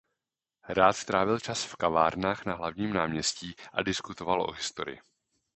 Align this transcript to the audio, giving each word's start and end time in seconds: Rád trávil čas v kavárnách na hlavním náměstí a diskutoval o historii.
Rád 0.69 1.05
trávil 1.05 1.37
čas 1.39 1.61
v 1.69 1.75
kavárnách 1.75 2.45
na 2.45 2.53
hlavním 2.55 2.93
náměstí 2.93 3.55
a 3.73 3.83
diskutoval 3.83 4.41
o 4.41 4.51
historii. 4.51 4.99